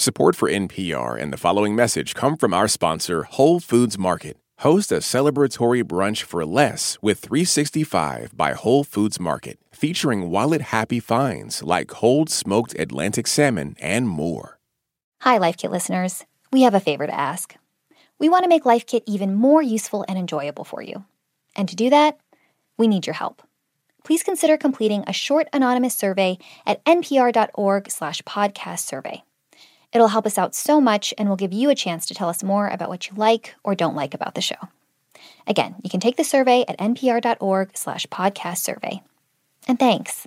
[0.00, 4.38] Support for NPR and the following message come from our sponsor, Whole Foods Market.
[4.60, 11.00] Host a celebratory brunch for less with 365 by Whole Foods Market, featuring wallet happy
[11.00, 14.58] finds like cold smoked Atlantic salmon and more.
[15.20, 16.24] Hi, Life Kit listeners.
[16.50, 17.54] We have a favor to ask.
[18.18, 21.04] We want to make Life Kit even more useful and enjoyable for you.
[21.54, 22.18] And to do that,
[22.78, 23.42] we need your help.
[24.02, 29.24] Please consider completing a short anonymous survey at npr.org slash podcast survey.
[29.92, 32.42] It'll help us out so much and will give you a chance to tell us
[32.42, 34.68] more about what you like or don't like about the show.
[35.46, 39.02] Again, you can take the survey at npr.org slash podcast survey.
[39.66, 40.26] And thanks.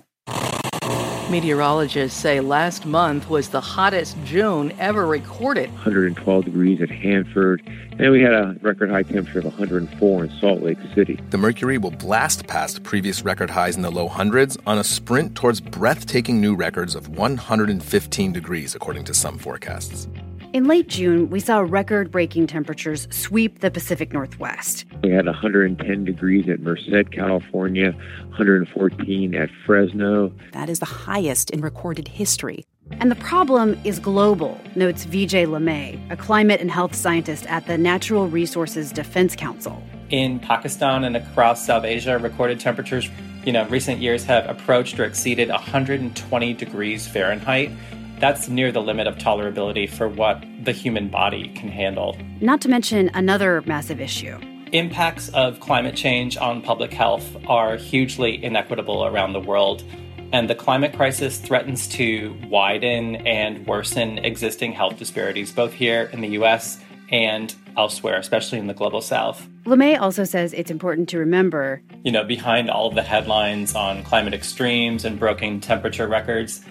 [1.30, 5.70] Meteorologists say last month was the hottest June ever recorded.
[5.70, 7.62] 112 degrees at Hanford,
[7.98, 11.18] and we had a record high temperature of 104 in Salt Lake City.
[11.30, 15.34] The mercury will blast past previous record highs in the low hundreds on a sprint
[15.34, 20.06] towards breathtaking new records of 115 degrees, according to some forecasts.
[20.54, 24.84] In late June, we saw record breaking temperatures sweep the Pacific Northwest.
[25.02, 27.90] We had 110 degrees at Merced, California,
[28.28, 30.32] 114 at Fresno.
[30.52, 32.64] That is the highest in recorded history.
[32.92, 37.76] And the problem is global, notes Vijay Limaye, a climate and health scientist at the
[37.76, 39.82] Natural Resources Defense Council.
[40.10, 43.10] In Pakistan and across South Asia, recorded temperatures,
[43.44, 47.72] you know, recent years have approached or exceeded 120 degrees Fahrenheit
[48.20, 52.16] that's near the limit of tolerability for what the human body can handle.
[52.40, 54.38] Not to mention another massive issue.
[54.72, 59.84] Impacts of climate change on public health are hugely inequitable around the world,
[60.32, 66.20] and the climate crisis threatens to widen and worsen existing health disparities both here in
[66.20, 69.46] the US and elsewhere, especially in the global south.
[69.64, 74.02] Limaye also says it's important to remember you know, behind all of the headlines on
[74.02, 76.64] climate extremes and broken temperature records,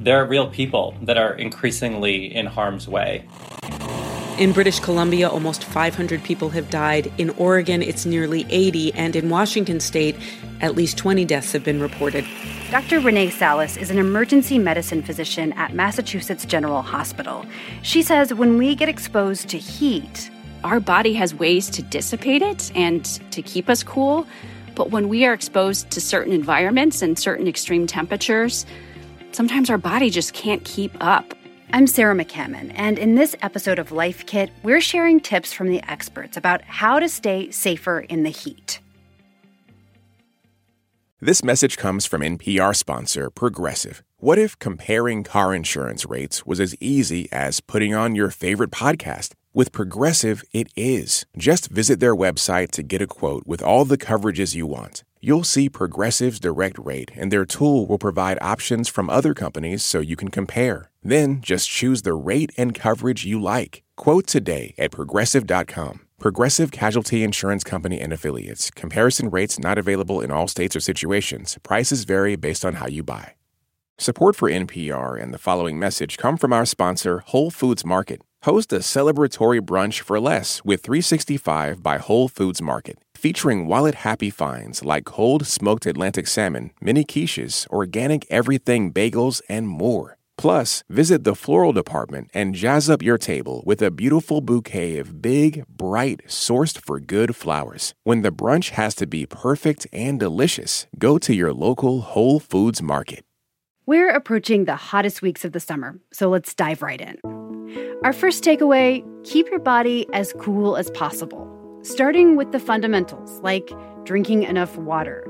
[0.00, 3.22] there are real people that are increasingly in harm's way.
[4.38, 7.12] In British Columbia, almost 500 people have died.
[7.18, 8.94] In Oregon, it's nearly 80.
[8.94, 10.16] And in Washington state,
[10.62, 12.24] at least 20 deaths have been reported.
[12.70, 13.00] Dr.
[13.00, 17.44] Renee Salas is an emergency medicine physician at Massachusetts General Hospital.
[17.82, 20.30] She says when we get exposed to heat,
[20.64, 24.26] our body has ways to dissipate it and to keep us cool.
[24.74, 28.64] But when we are exposed to certain environments and certain extreme temperatures,
[29.32, 31.34] sometimes our body just can't keep up.
[31.72, 35.82] I'm Sarah McCammon, and in this episode of Life Kit, we're sharing tips from the
[35.88, 38.80] experts about how to stay safer in the heat.
[41.20, 44.02] This message comes from NPR sponsor Progressive.
[44.16, 49.34] What if comparing car insurance rates was as easy as putting on your favorite podcast?
[49.52, 51.26] With Progressive, it is.
[51.36, 55.04] Just visit their website to get a quote with all the coverages you want.
[55.22, 60.00] You'll see Progressive's direct rate, and their tool will provide options from other companies so
[60.00, 60.90] you can compare.
[61.02, 63.82] Then just choose the rate and coverage you like.
[63.96, 66.00] Quote today at progressive.com.
[66.18, 68.70] Progressive Casualty Insurance Company and Affiliates.
[68.70, 71.58] Comparison rates not available in all states or situations.
[71.62, 73.34] Prices vary based on how you buy.
[73.98, 78.22] Support for NPR and the following message come from our sponsor, Whole Foods Market.
[78.44, 84.30] Host a celebratory brunch for less with 365 by Whole Foods Market, featuring wallet happy
[84.30, 90.16] finds like cold smoked Atlantic salmon, mini quiches, organic everything bagels, and more.
[90.38, 95.20] Plus, visit the floral department and jazz up your table with a beautiful bouquet of
[95.20, 97.92] big, bright, sourced for good flowers.
[98.04, 102.80] When the brunch has to be perfect and delicious, go to your local Whole Foods
[102.80, 103.22] Market.
[103.84, 107.18] We're approaching the hottest weeks of the summer, so let's dive right in.
[108.02, 111.46] Our first takeaway keep your body as cool as possible,
[111.82, 113.70] starting with the fundamentals like
[114.04, 115.26] drinking enough water.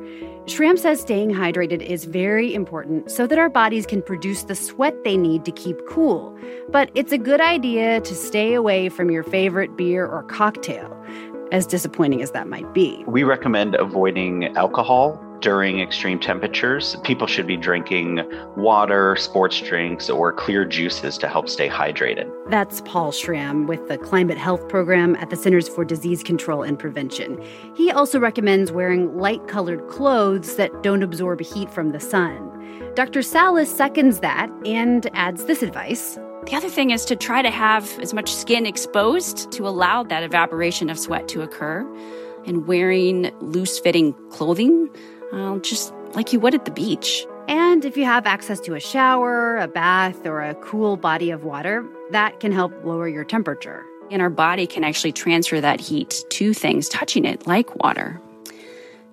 [0.47, 5.05] Schramm says staying hydrated is very important so that our bodies can produce the sweat
[5.05, 6.37] they need to keep cool.
[6.71, 10.97] But it's a good idea to stay away from your favorite beer or cocktail,
[11.53, 13.05] as disappointing as that might be.
[13.07, 18.21] We recommend avoiding alcohol during extreme temperatures, people should be drinking
[18.57, 22.31] water, sports drinks, or clear juices to help stay hydrated.
[22.51, 26.79] That's Paul Schramm with the Climate Health Program at the Centers for Disease Control and
[26.79, 27.43] Prevention.
[27.75, 32.49] He also recommends wearing light colored clothes that don't absorb heat from the sun.
[32.95, 33.23] Dr.
[33.23, 36.19] Salas seconds that and adds this advice.
[36.47, 40.23] The other thing is to try to have as much skin exposed to allow that
[40.23, 41.87] evaporation of sweat to occur.
[42.47, 44.89] And wearing loose fitting clothing
[45.33, 47.27] well, just like you would at the beach.
[47.49, 51.45] And if you have access to a shower, a bath, or a cool body of
[51.45, 53.85] water, that can help lower your temperature.
[54.11, 58.21] And our body can actually transfer that heat to things touching it, like water.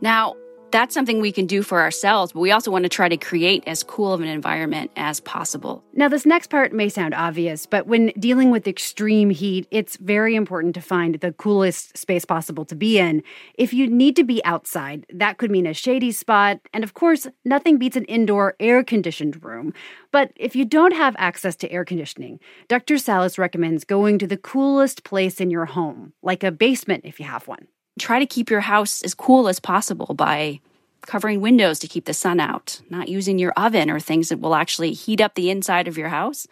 [0.01, 0.35] Now,
[0.71, 3.63] that's something we can do for ourselves, but we also want to try to create
[3.67, 5.83] as cool of an environment as possible.
[5.93, 10.35] Now, this next part may sound obvious, but when dealing with extreme heat, it's very
[10.35, 13.23] important to find the coolest space possible to be in.
[13.55, 17.27] If you need to be outside, that could mean a shady spot, and of course,
[17.45, 19.73] nothing beats an indoor air conditioned room.
[20.11, 22.97] But if you don't have access to air conditioning, Dr.
[22.97, 27.25] Salas recommends going to the coolest place in your home, like a basement if you
[27.25, 27.67] have one
[27.97, 30.59] try to keep your house as cool as possible by
[31.05, 34.55] covering windows to keep the sun out, not using your oven or things that will
[34.55, 36.47] actually heat up the inside of your house,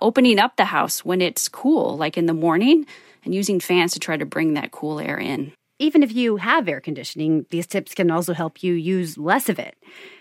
[0.00, 2.86] opening up the house when it's cool, like in the morning,
[3.24, 5.52] and using fans to try to bring that cool air in.
[5.78, 9.58] Even if you have air conditioning, these tips can also help you use less of
[9.58, 9.76] it.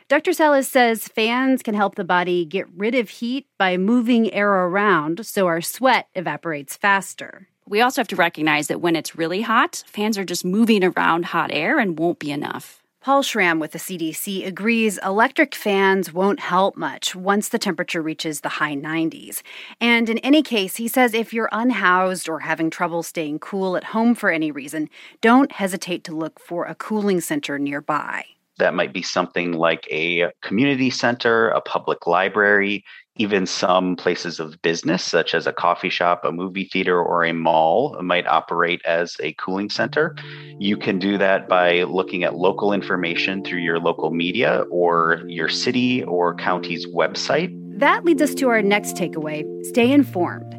[0.08, 0.34] Dr.
[0.34, 5.26] Salas says fans can help the body get rid of heat by moving air around
[5.26, 7.48] so our sweat evaporates faster.
[7.68, 11.26] We also have to recognize that when it's really hot, fans are just moving around
[11.26, 12.84] hot air and won't be enough.
[13.04, 18.40] Paul Schramm with the CDC agrees electric fans won't help much once the temperature reaches
[18.42, 19.42] the high 90s.
[19.82, 23.84] And in any case, he says if you're unhoused or having trouble staying cool at
[23.86, 24.90] home for any reason,
[25.20, 28.24] don't hesitate to look for a cooling center nearby.
[28.60, 32.84] That might be something like a community center, a public library,
[33.16, 37.34] even some places of business, such as a coffee shop, a movie theater, or a
[37.34, 40.16] mall, might operate as a cooling center.
[40.60, 45.50] You can do that by looking at local information through your local media or your
[45.50, 47.52] city or county's website.
[47.80, 50.52] That leads us to our next takeaway stay informed.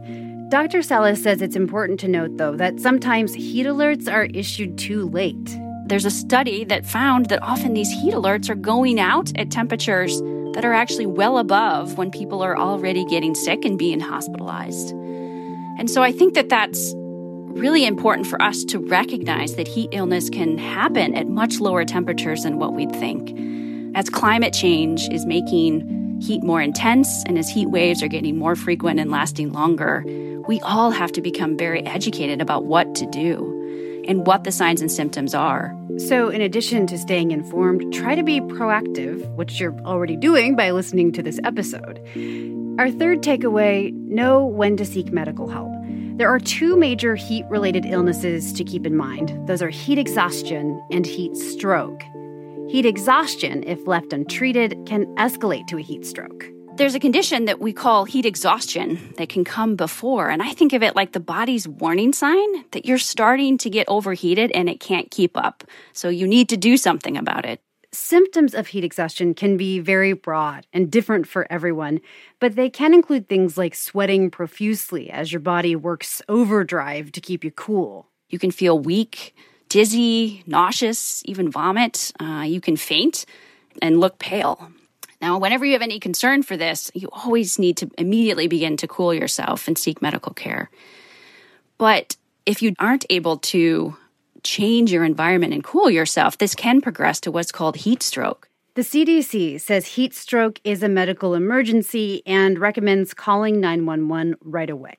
[0.51, 0.83] Dr.
[0.83, 5.59] Salas says it's important to note, though, that sometimes heat alerts are issued too late.
[5.87, 10.19] There's a study that found that often these heat alerts are going out at temperatures
[10.55, 14.93] that are actually well above when people are already getting sick and being hospitalized.
[15.79, 20.31] And so I think that that's really important for us to recognize that heat illness
[20.31, 23.39] can happen at much lower temperatures than what we'd think.
[23.95, 28.57] As climate change is making heat more intense and as heat waves are getting more
[28.57, 30.03] frequent and lasting longer,
[30.49, 33.54] we all have to become very educated about what to do
[34.09, 35.77] and what the signs and symptoms are.
[35.99, 40.71] So, in addition to staying informed, try to be proactive, which you're already doing by
[40.71, 41.99] listening to this episode.
[42.79, 45.73] Our third takeaway know when to seek medical help.
[46.17, 50.83] There are two major heat related illnesses to keep in mind those are heat exhaustion
[50.91, 52.03] and heat stroke.
[52.69, 57.61] Heat exhaustion, if left untreated, can escalate to a heat stroke there's a condition that
[57.61, 60.29] we call heat exhaustion that can come before.
[60.29, 63.89] And I think of it like the body's warning sign that you're starting to get
[63.89, 65.63] overheated and it can't keep up.
[65.93, 67.61] So you need to do something about it.
[67.93, 72.01] Symptoms of heat exhaustion can be very broad and different for everyone,
[72.41, 77.45] but they can include things like sweating profusely as your body works overdrive to keep
[77.45, 78.09] you cool.
[78.31, 79.37] You can feel weak,
[79.69, 82.11] dizzy, nauseous, even vomit.
[82.19, 83.27] Uh, you can faint
[83.81, 84.73] and look pale.
[85.25, 88.87] Now, whenever you have any concern for this, you always need to immediately begin to
[88.87, 90.69] cool yourself and seek medical care.
[91.79, 93.97] But if you aren't able to
[94.43, 98.51] change your environment and cool yourself, this can progress to what's called heat stroke.
[98.75, 104.99] The CDC says heat stroke is a medical emergency and recommends calling 911 right away.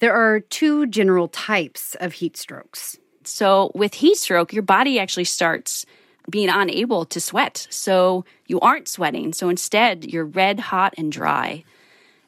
[0.00, 2.98] There are two general types of heat strokes.
[3.24, 5.86] So, with heat stroke, your body actually starts
[6.30, 7.66] being unable to sweat.
[7.70, 9.32] So you aren't sweating.
[9.32, 11.64] So instead, you're red, hot, and dry.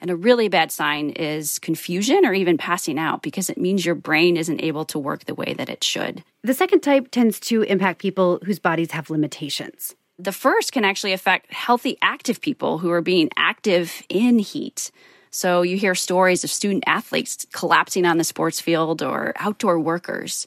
[0.00, 3.94] And a really bad sign is confusion or even passing out because it means your
[3.94, 6.22] brain isn't able to work the way that it should.
[6.42, 9.94] The second type tends to impact people whose bodies have limitations.
[10.18, 14.90] The first can actually affect healthy, active people who are being active in heat.
[15.30, 20.46] So you hear stories of student athletes collapsing on the sports field or outdoor workers.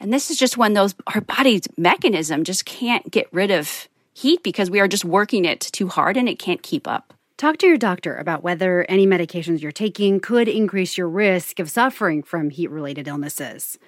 [0.00, 4.42] And this is just when those our body's mechanism just can't get rid of heat
[4.42, 7.14] because we are just working it too hard and it can't keep up.
[7.36, 11.70] Talk to your doctor about whether any medications you're taking could increase your risk of
[11.70, 13.78] suffering from heat related illnesses.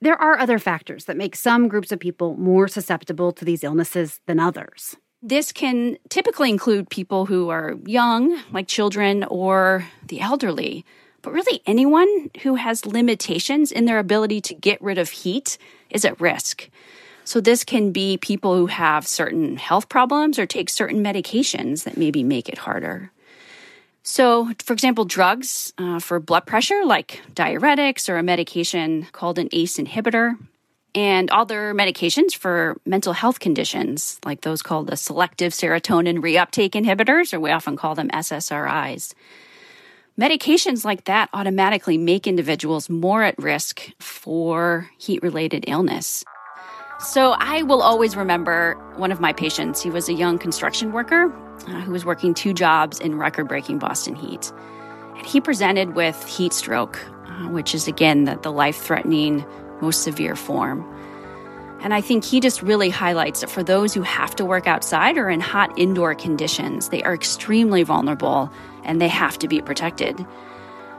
[0.00, 4.20] There are other factors that make some groups of people more susceptible to these illnesses
[4.26, 4.96] than others.
[5.22, 10.84] This can typically include people who are young, like children, or the elderly.
[11.22, 15.56] But really, anyone who has limitations in their ability to get rid of heat
[15.88, 16.68] is at risk.
[17.24, 21.96] So, this can be people who have certain health problems or take certain medications that
[21.96, 23.12] maybe make it harder.
[24.02, 29.48] So, for example, drugs uh, for blood pressure, like diuretics or a medication called an
[29.52, 30.36] ACE inhibitor,
[30.94, 37.32] and other medications for mental health conditions, like those called the selective serotonin reuptake inhibitors,
[37.32, 39.14] or we often call them SSRIs.
[40.20, 46.22] Medications like that automatically make individuals more at risk for heat related illness.
[47.00, 49.82] So I will always remember one of my patients.
[49.82, 51.32] He was a young construction worker
[51.66, 54.52] uh, who was working two jobs in record breaking Boston heat.
[55.16, 59.42] And he presented with heat stroke, uh, which is again the, the life threatening,
[59.80, 60.86] most severe form.
[61.80, 65.16] And I think he just really highlights that for those who have to work outside
[65.16, 68.52] or in hot indoor conditions, they are extremely vulnerable
[68.84, 70.24] and they have to be protected.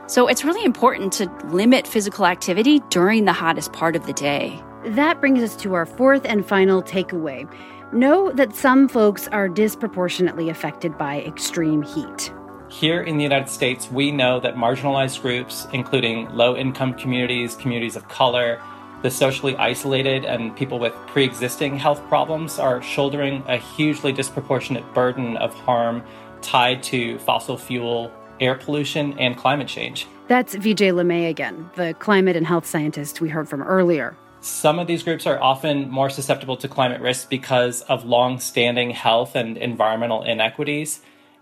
[0.06, 4.62] So it's really important to limit physical activity during the hottest part of the day.
[4.84, 7.50] That brings us to our fourth and final takeaway.
[7.92, 12.32] Know that some folks are disproportionately affected by extreme heat.
[12.68, 17.96] Here in the United States, we know that marginalized groups, including low income communities, communities
[17.96, 18.60] of color,
[19.02, 24.92] the socially isolated, and people with pre existing health problems, are shouldering a hugely disproportionate
[24.92, 26.02] burden of harm
[26.44, 30.06] tied to fossil fuel, air pollution, and climate change.
[30.28, 34.16] That's Vijay Limaye again, the climate and health scientist we heard from earlier.
[34.40, 38.90] Some of these groups are often more susceptible to climate risk because of long standing
[38.90, 41.00] health and environmental inequities.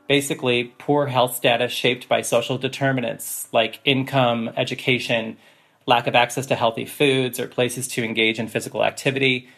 [0.09, 5.37] Basically, poor health status shaped by social determinants like income, education,
[5.87, 9.49] lack of access to healthy foods or places to engage in physical activity,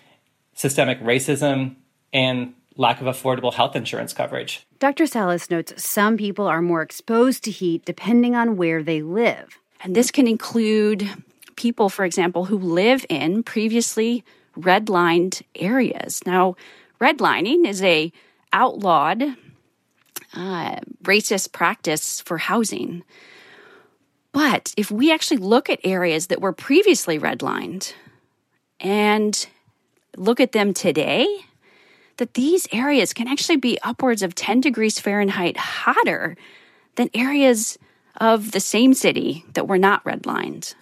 [0.54, 1.76] systemic racism,
[2.12, 4.66] and lack of affordable health insurance coverage.
[4.78, 5.06] Dr.
[5.06, 9.58] Salas notes some people are more exposed to heat depending on where they live.
[9.82, 11.08] And this can include
[11.56, 14.24] people, for example, who live in previously
[14.58, 16.20] redlined areas.
[16.26, 16.56] Now,
[17.00, 18.12] redlining is a
[18.52, 19.36] outlawed
[20.34, 23.02] uh, racist practice for housing.
[24.32, 27.92] But if we actually look at areas that were previously redlined
[28.80, 29.46] and
[30.16, 31.26] look at them today,
[32.16, 36.36] that these areas can actually be upwards of 10 degrees Fahrenheit hotter
[36.96, 37.78] than areas
[38.20, 40.74] of the same city that were not redlined.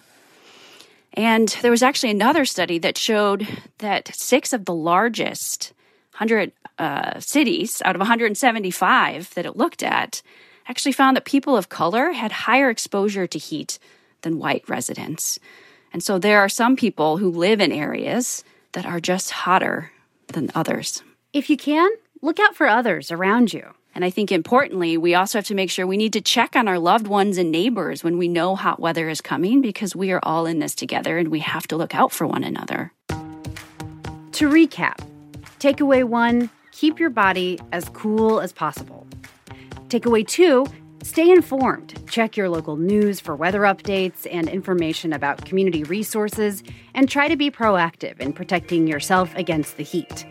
[1.13, 3.47] And there was actually another study that showed
[3.79, 5.73] that six of the largest
[6.17, 10.21] 100 uh, cities out of 175 that it looked at
[10.67, 13.77] actually found that people of color had higher exposure to heat
[14.21, 15.39] than white residents.
[15.91, 19.91] And so there are some people who live in areas that are just hotter
[20.27, 21.03] than others.
[21.33, 21.89] If you can,
[22.21, 23.73] look out for others around you.
[23.95, 26.67] And I think importantly, we also have to make sure we need to check on
[26.67, 30.19] our loved ones and neighbors when we know hot weather is coming because we are
[30.21, 32.93] all in this together and we have to look out for one another.
[33.07, 34.99] To recap,
[35.57, 39.07] takeaway one keep your body as cool as possible.
[39.87, 40.67] Takeaway two
[41.01, 41.99] stay informed.
[42.07, 46.61] Check your local news for weather updates and information about community resources,
[46.93, 50.27] and try to be proactive in protecting yourself against the heat.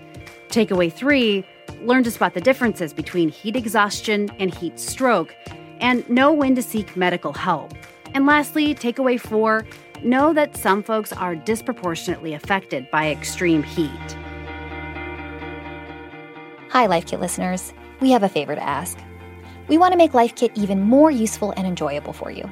[0.53, 1.47] Takeaway three
[1.81, 5.35] learn to spot the differences between heat exhaustion and heat stroke,
[5.81, 7.73] and know when to seek medical help.
[8.13, 9.65] And lastly, takeaway four
[10.03, 13.89] know that some folks are disproportionately affected by extreme heat.
[16.69, 17.73] Hi, Life Kit listeners.
[18.01, 18.99] We have a favor to ask.
[19.69, 22.45] We want to make Life Kit even more useful and enjoyable for you.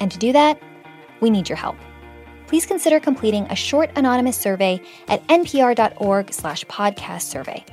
[0.00, 0.60] And to do that,
[1.20, 1.76] we need your help.
[2.46, 7.64] Please consider completing a short anonymous survey at npr.org slash podcast survey.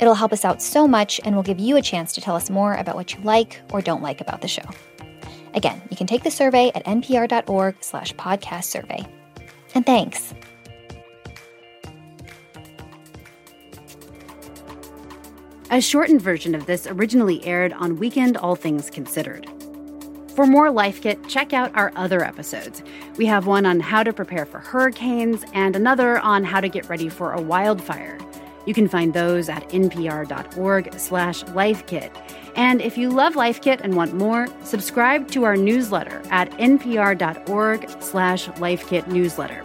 [0.00, 2.50] It'll help us out so much and will give you a chance to tell us
[2.50, 4.64] more about what you like or don't like about the show.
[5.54, 9.06] Again, you can take the survey at npr.org slash podcast survey.
[9.74, 10.32] And thanks.
[15.70, 19.48] A shortened version of this originally aired on Weekend All Things Considered.
[20.34, 22.82] For more Life Kit, check out our other episodes.
[23.16, 26.88] We have one on how to prepare for hurricanes and another on how to get
[26.88, 28.16] ready for a wildfire.
[28.64, 32.10] You can find those at npr.org slash lifekit.
[32.54, 37.90] And if you love Life Kit and want more, subscribe to our newsletter at npr.org
[38.00, 39.62] slash lifekit newsletter.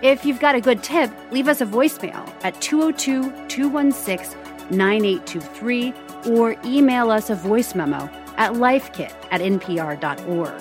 [0.00, 4.38] If you've got a good tip, leave us a voicemail at 202 216
[4.70, 5.92] 9823
[6.30, 8.08] or email us a voice memo
[8.42, 10.60] at lifekit at npr.org.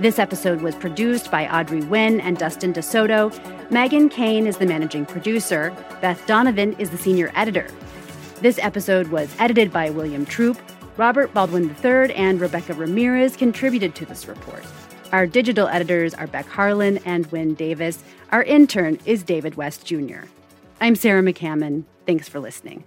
[0.00, 3.32] This episode was produced by Audrey Nguyen and Dustin DeSoto.
[3.68, 5.74] Meghan Keane is the managing producer.
[6.00, 7.66] Beth Donovan is the senior editor.
[8.42, 10.56] This episode was edited by William Troop.
[10.96, 14.62] Robert Baldwin III and Rebecca Ramirez contributed to this report.
[15.10, 18.04] Our digital editors are Beck Harlan and Wynne Davis.
[18.30, 20.26] Our intern is David West Jr.
[20.80, 21.82] I'm Sarah McCammon.
[22.06, 22.84] Thanks for listening.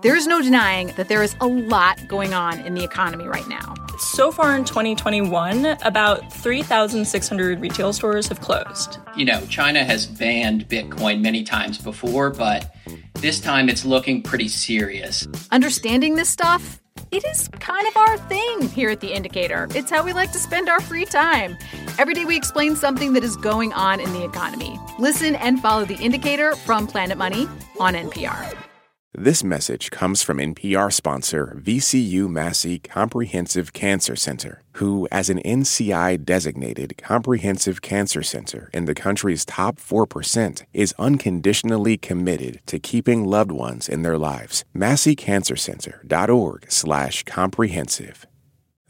[0.00, 3.46] There is no denying that there is a lot going on in the economy right
[3.48, 3.74] now.
[3.98, 8.98] So far in 2021, about 3,600 retail stores have closed.
[9.16, 12.76] You know, China has banned Bitcoin many times before, but
[13.14, 15.26] this time it's looking pretty serious.
[15.50, 19.66] Understanding this stuff, it is kind of our thing here at The Indicator.
[19.74, 21.58] It's how we like to spend our free time.
[21.98, 24.78] Every day we explain something that is going on in the economy.
[25.00, 27.48] Listen and follow the indicator from Planet Money
[27.80, 28.67] on NPR.
[29.14, 36.22] This message comes from NPR sponsor VCU Massey Comprehensive Cancer Center, who, as an NCI
[36.26, 43.50] designated comprehensive cancer center in the country's top 4%, is unconditionally committed to keeping loved
[43.50, 44.66] ones in their lives.
[44.76, 48.26] MasseyCancerCenter.org slash comprehensive.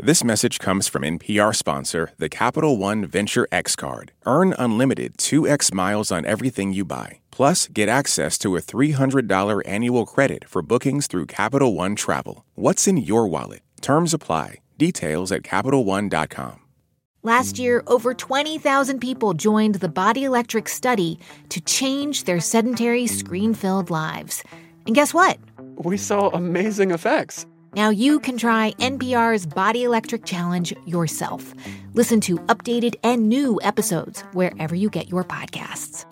[0.00, 4.10] This message comes from NPR sponsor, the Capital One Venture X Card.
[4.26, 7.20] Earn unlimited 2x miles on everything you buy.
[7.38, 12.44] Plus, get access to a $300 annual credit for bookings through Capital One Travel.
[12.56, 13.60] What's in your wallet?
[13.80, 14.56] Terms apply.
[14.76, 16.58] Details at CapitalOne.com.
[17.22, 23.54] Last year, over 20,000 people joined the Body Electric study to change their sedentary, screen
[23.54, 24.42] filled lives.
[24.86, 25.38] And guess what?
[25.76, 27.46] We saw amazing effects.
[27.72, 31.54] Now you can try NPR's Body Electric Challenge yourself.
[31.94, 36.04] Listen to updated and new episodes wherever you get your podcasts.